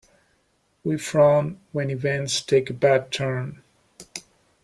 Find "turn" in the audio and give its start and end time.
3.11-3.61